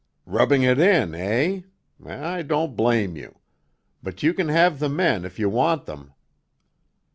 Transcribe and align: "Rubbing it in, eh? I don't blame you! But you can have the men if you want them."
"Rubbing 0.25 0.63
it 0.63 0.79
in, 0.79 1.13
eh? 1.13 1.61
I 2.03 2.41
don't 2.41 2.75
blame 2.75 3.15
you! 3.15 3.37
But 4.01 4.23
you 4.23 4.33
can 4.33 4.47
have 4.49 4.79
the 4.79 4.89
men 4.89 5.25
if 5.25 5.37
you 5.37 5.47
want 5.47 5.85
them." 5.85 6.13